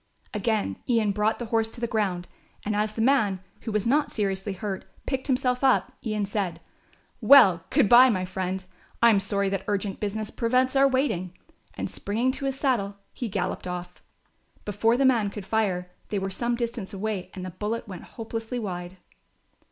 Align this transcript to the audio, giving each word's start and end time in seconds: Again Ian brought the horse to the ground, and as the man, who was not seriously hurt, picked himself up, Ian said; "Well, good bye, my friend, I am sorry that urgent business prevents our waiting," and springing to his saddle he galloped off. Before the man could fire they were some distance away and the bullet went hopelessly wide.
Again 0.33 0.77
Ian 0.89 1.11
brought 1.11 1.37
the 1.37 1.45
horse 1.53 1.69
to 1.69 1.79
the 1.79 1.85
ground, 1.85 2.27
and 2.65 2.75
as 2.75 2.93
the 2.93 3.03
man, 3.03 3.39
who 3.59 3.71
was 3.71 3.85
not 3.85 4.09
seriously 4.11 4.53
hurt, 4.53 4.83
picked 5.05 5.27
himself 5.27 5.63
up, 5.63 5.91
Ian 6.03 6.25
said; 6.25 6.59
"Well, 7.21 7.63
good 7.69 7.87
bye, 7.87 8.09
my 8.09 8.25
friend, 8.25 8.65
I 9.03 9.11
am 9.11 9.19
sorry 9.19 9.47
that 9.49 9.63
urgent 9.67 9.99
business 9.99 10.31
prevents 10.31 10.75
our 10.75 10.87
waiting," 10.87 11.37
and 11.75 11.87
springing 11.87 12.31
to 12.31 12.45
his 12.45 12.59
saddle 12.59 12.97
he 13.13 13.29
galloped 13.29 13.67
off. 13.67 14.01
Before 14.65 14.97
the 14.97 15.05
man 15.05 15.29
could 15.29 15.45
fire 15.45 15.91
they 16.09 16.17
were 16.17 16.31
some 16.31 16.55
distance 16.55 16.95
away 16.95 17.29
and 17.35 17.45
the 17.45 17.51
bullet 17.51 17.87
went 17.87 18.01
hopelessly 18.05 18.57
wide. 18.57 18.97